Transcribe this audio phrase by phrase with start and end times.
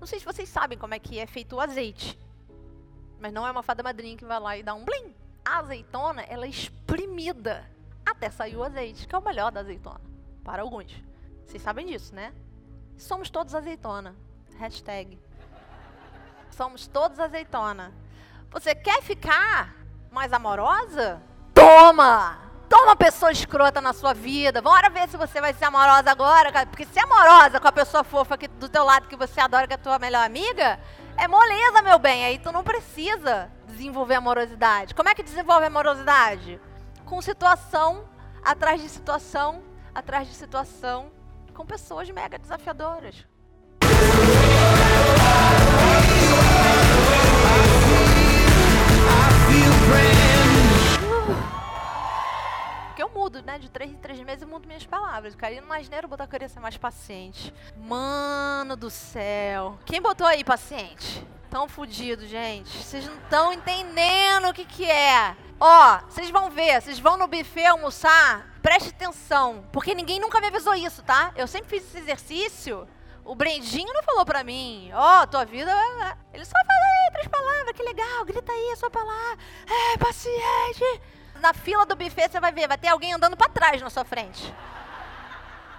[0.00, 2.18] Não sei se vocês sabem como é que é feito o azeite.
[3.20, 5.14] Mas não é uma fada madrinha que vai lá e dá um blim.
[5.44, 7.70] A azeitona, ela é espremida
[8.04, 10.00] até sair o azeite, que é o melhor da azeitona.
[10.42, 10.90] Para alguns.
[11.46, 12.32] Vocês sabem disso, né?
[12.96, 14.16] Somos todos azeitona.
[14.58, 15.18] Hashtag.
[16.50, 17.92] Somos todos azeitona.
[18.50, 19.76] Você quer ficar
[20.10, 21.22] mais amorosa?
[21.54, 22.49] Toma!
[22.70, 24.62] Toma pessoa escrota na sua vida.
[24.62, 26.64] Bora ver se você vai ser amorosa agora.
[26.66, 29.72] Porque ser amorosa com a pessoa fofa aqui do teu lado que você adora, que
[29.72, 30.78] é a tua melhor amiga,
[31.16, 32.24] é moleza, meu bem.
[32.24, 34.94] Aí tu não precisa desenvolver amorosidade.
[34.94, 36.60] Como é que desenvolve amorosidade?
[37.04, 38.04] Com situação,
[38.40, 41.10] atrás de situação, atrás de situação,
[41.52, 43.26] com pessoas mega desafiadoras.
[53.32, 53.58] Eu né?
[53.58, 55.34] De três em três meses eu mudo minhas palavras.
[55.34, 57.52] Caí no asneiro, botar a querer ser mais paciente.
[57.76, 59.78] Mano do céu.
[59.86, 61.26] Quem botou aí paciente?
[61.48, 62.68] Tão fudido, gente.
[62.70, 65.36] Vocês não estão entendendo o que que é.
[65.58, 69.64] Ó, vocês vão ver, vocês vão no buffet almoçar, preste atenção.
[69.72, 71.32] Porque ninguém nunca me avisou isso, tá?
[71.36, 72.88] Eu sempre fiz esse exercício.
[73.24, 75.70] O Brendinho não falou pra mim, ó, tua vida.
[75.70, 79.38] é- Ele só fala aí três palavras, que legal, grita aí a sua palavra.
[79.66, 81.00] É, paciente.
[81.40, 84.04] Na fila do buffet você vai ver, vai ter alguém andando pra trás na sua
[84.04, 84.54] frente.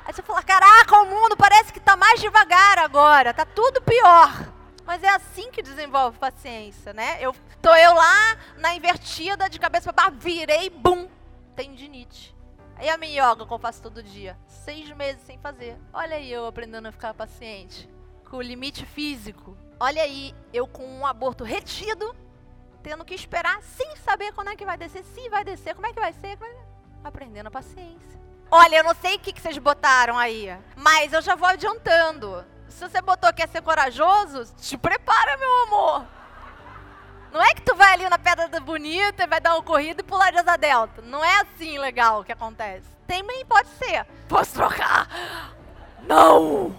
[0.04, 4.52] Aí você fala, caraca, o mundo parece que tá mais devagar agora, tá tudo pior.
[4.86, 7.18] Mas é assim que desenvolve paciência, né?
[7.22, 11.08] Eu tô eu lá na invertida de cabeça pra baixo, virei, bum,
[11.56, 12.36] tendinite.
[12.76, 15.78] Aí a minha yoga que eu faço todo dia, seis meses sem fazer.
[15.94, 17.88] Olha aí eu aprendendo a ficar paciente,
[18.28, 19.56] com o limite físico.
[19.80, 22.16] Olha aí eu com um aborto retido,
[22.82, 25.94] tendo que esperar sem saber quando é que vai descer, se vai descer, como é
[25.94, 26.56] que vai ser, é
[27.04, 28.20] aprendendo a paciência.
[28.50, 32.46] Olha, eu não sei o que, vocês botaram aí, mas eu já vou adiantando.
[32.68, 36.06] Se você botou que é ser corajoso, te prepara, meu amor.
[37.32, 40.02] Não é que tu vai ali na Pedra da Bonita e vai dar uma corrida
[40.02, 41.02] e pular de asa delta.
[41.02, 42.88] Não é assim legal que acontece.
[43.08, 44.06] Também pode ser.
[44.28, 45.08] Posso trocar?
[46.02, 46.78] Não!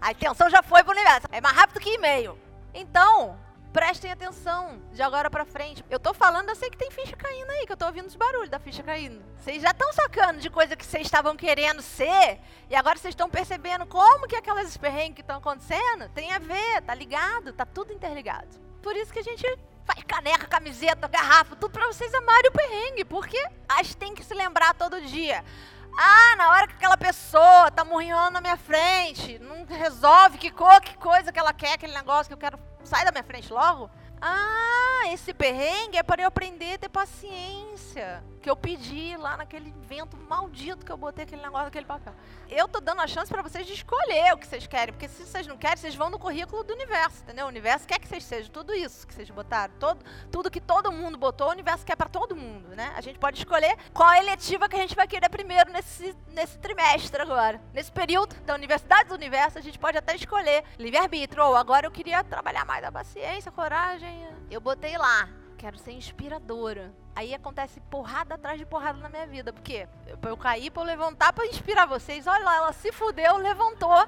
[0.00, 1.28] A atenção já foi pro universo.
[1.30, 2.36] É mais rápido que e-mail.
[2.74, 3.38] Então,
[3.72, 5.84] prestem atenção de agora pra frente.
[5.88, 8.14] Eu tô falando, eu sei que tem ficha caindo aí, que eu tô ouvindo os
[8.14, 9.24] barulhos da ficha caindo.
[9.38, 12.38] Vocês já estão sacando de coisa que vocês estavam querendo ser,
[12.68, 16.82] e agora vocês estão percebendo como que aquelas perrengues que estão acontecendo tem a ver,
[16.82, 17.52] tá ligado?
[17.52, 18.48] Tá tudo interligado.
[18.82, 19.46] Por isso que a gente
[19.84, 24.24] faz caneca, camiseta, garrafa, tudo pra vocês amarem o perrengue, porque a gente tem que
[24.24, 25.42] se lembrar todo dia.
[25.98, 30.80] Ah, na hora que aquela pessoa tá morrendo na minha frente, não resolve que, co
[30.80, 32.58] que coisa que ela quer, aquele negócio que eu quero.
[32.84, 33.90] Sai da minha frente logo.
[34.20, 38.22] Ah, esse perrengue é para eu aprender a ter paciência.
[38.42, 42.12] Que eu pedi lá naquele vento maldito que eu botei aquele negócio, aquele papel.
[42.50, 44.92] Eu tô dando a chance para vocês de escolher o que vocês querem.
[44.92, 47.46] Porque se vocês não querem, vocês vão no currículo do universo, entendeu?
[47.46, 49.72] O universo quer que vocês sejam tudo isso que vocês botaram.
[49.78, 52.92] Todo, tudo que todo mundo botou, o universo quer para todo mundo, né?
[52.96, 57.22] A gente pode escolher qual eletiva que a gente vai querer primeiro nesse, nesse trimestre
[57.22, 57.60] agora.
[57.72, 61.44] Nesse período da Universidade do Universo, a gente pode até escolher livre-arbítrio.
[61.44, 64.26] Ou agora eu queria trabalhar mais a paciência, a coragem.
[64.50, 65.41] Eu botei lá.
[65.62, 66.92] Quero ser inspiradora.
[67.14, 69.52] Aí acontece porrada atrás de porrada na minha vida.
[69.52, 72.26] Porque eu, eu caí pra eu levantar pra inspirar vocês.
[72.26, 74.04] Olha lá, ela se fudeu, levantou.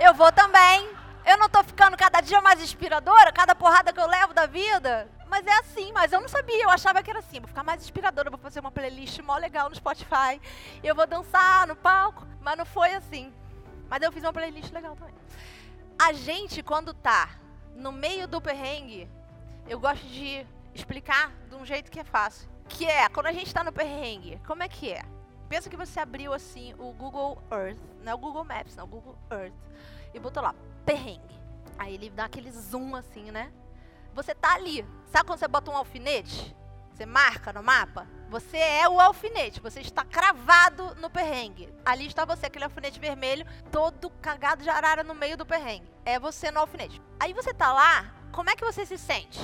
[0.00, 0.90] Eu vou também.
[1.24, 5.08] Eu não tô ficando cada dia mais inspiradora, cada porrada que eu levo da vida.
[5.28, 7.38] Mas é assim, mas eu não sabia, eu achava que era assim.
[7.38, 10.40] Vou ficar mais inspiradora, vou fazer uma playlist mó legal no Spotify.
[10.82, 12.26] Eu vou dançar no palco.
[12.40, 13.32] Mas não foi assim.
[13.88, 15.14] Mas eu fiz uma playlist legal também.
[15.96, 17.36] A gente, quando tá
[17.76, 19.08] no meio do perrengue,
[19.68, 20.44] eu gosto de
[20.78, 22.48] explicar de um jeito que é fácil.
[22.68, 25.02] Que é, quando a gente tá no perrengue, como é que é?
[25.48, 28.88] Pensa que você abriu assim o Google Earth, não é o Google Maps, não, o
[28.88, 29.54] Google Earth,
[30.12, 31.38] e botou lá, perrengue.
[31.78, 33.50] Aí ele dá aquele zoom assim, né?
[34.14, 34.84] Você tá ali.
[35.06, 36.54] Sabe quando você bota um alfinete?
[36.92, 38.06] Você marca no mapa?
[38.28, 41.72] Você é o alfinete, você está cravado no perrengue.
[41.86, 45.88] Ali está você, aquele alfinete vermelho, todo cagado de arara no meio do perrengue.
[46.04, 47.00] É você no alfinete.
[47.20, 49.38] Aí você tá lá, como é que você se sente?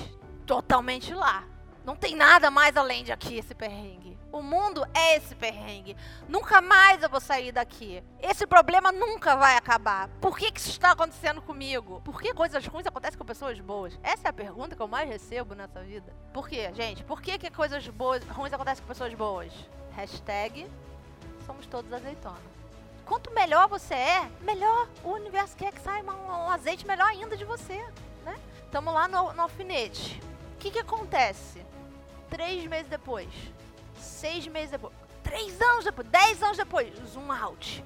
[0.47, 1.45] Totalmente lá.
[1.85, 4.19] Não tem nada mais além de aqui esse perrengue.
[4.33, 5.97] O mundo é esse perrengue.
[6.27, 8.03] Nunca mais eu vou sair daqui.
[8.21, 10.09] Esse problema nunca vai acabar.
[10.21, 12.01] Por que, que isso está acontecendo comigo?
[12.03, 13.99] Por que coisas ruins acontecem com pessoas boas?
[14.03, 16.13] Essa é a pergunta que eu mais recebo nessa vida.
[16.33, 17.05] Por quê, gente?
[17.05, 19.53] Por que, que coisas boas, ruins acontecem com pessoas boas?
[19.93, 20.67] Hashtag
[21.45, 22.55] somos todos azeitona.
[23.05, 27.37] Quanto melhor você é, melhor o universo quer que saia um, um azeite melhor ainda
[27.37, 27.77] de você,
[28.25, 28.37] né?
[28.73, 30.21] Tamo lá no, no alfinete.
[30.65, 31.63] Que que acontece?
[32.31, 33.29] Três meses depois,
[34.01, 37.85] seis meses depois, três anos depois, dez anos depois, zoom out.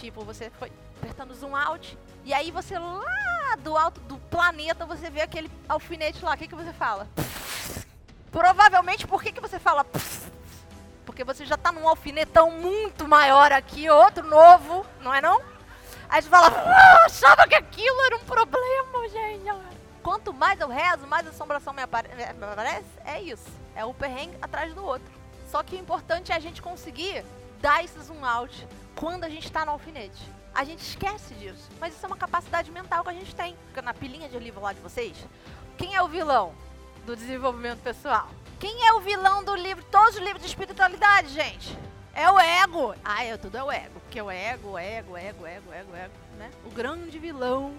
[0.00, 5.10] Tipo, você foi apertando zoom out E aí você lá do alto do planeta, você
[5.10, 6.32] vê aquele alfinete lá.
[6.32, 7.06] O que, que você fala?
[8.32, 9.84] Provavelmente, por que, que você fala?
[11.04, 15.38] Porque você já tá num alfinetão muito maior aqui, outro novo, não é não?
[16.08, 16.48] Aí você fala,
[17.04, 19.78] achava que aquilo era um problema, gente.
[20.08, 22.08] Quanto mais eu rezo, mais assombração me apare
[22.40, 22.86] aparece.
[23.04, 23.46] É isso.
[23.76, 25.12] É um perrengue atrás do outro.
[25.50, 27.22] Só que o importante é a gente conseguir
[27.60, 28.66] dar esse zoom out
[28.96, 30.18] quando a gente tá no alfinete.
[30.54, 31.68] A gente esquece disso.
[31.78, 33.54] Mas isso é uma capacidade mental que a gente tem.
[33.66, 35.14] Porque na pilinha de livro lá de vocês,
[35.76, 36.54] quem é o vilão
[37.04, 38.30] do desenvolvimento pessoal?
[38.58, 41.78] Quem é o vilão do livro, todos os livros de espiritualidade, gente?
[42.14, 42.94] É o ego.
[43.04, 44.00] Ah, é, tudo é o ego.
[44.00, 46.50] Porque o ego, ego, ego, ego, ego, ego, né?
[46.64, 47.74] O grande vilão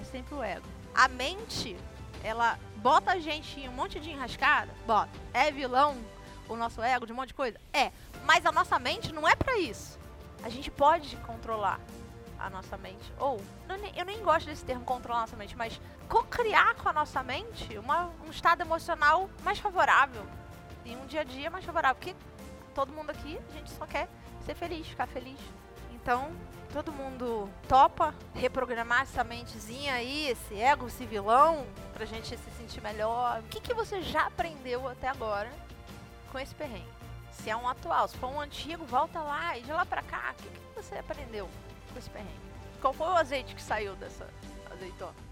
[0.00, 0.75] é sempre o ego.
[0.96, 1.76] A mente,
[2.24, 5.10] ela bota a gente em um monte de enrascada, bota.
[5.34, 5.94] É vilão
[6.48, 7.60] o nosso ego de um monte de coisa?
[7.70, 7.92] É.
[8.24, 9.98] Mas a nossa mente não é para isso.
[10.42, 11.78] A gente pode controlar
[12.38, 13.12] a nossa mente.
[13.18, 13.40] Ou,
[13.94, 15.78] eu nem gosto desse termo controlar a nossa mente, mas
[16.08, 20.24] co-criar com a nossa mente uma, um estado emocional mais favorável.
[20.84, 21.96] E um dia a dia mais favorável.
[21.96, 22.16] Porque
[22.74, 24.08] todo mundo aqui, a gente só quer
[24.46, 25.38] ser feliz, ficar feliz.
[25.92, 26.30] Então,
[26.82, 32.82] todo mundo topa reprogramar essa mentezinha aí, esse ego, esse vilão, pra gente se sentir
[32.82, 33.40] melhor.
[33.40, 35.50] O que, que você já aprendeu até agora
[36.30, 36.84] com esse perrengue?
[37.32, 40.34] Se é um atual, se for um antigo, volta lá e de lá pra cá,
[40.38, 41.48] o que, que você aprendeu?
[41.94, 42.30] com esse perrengue?
[42.82, 44.26] Qual foi o azeite que saiu dessa
[44.70, 45.25] azeitona?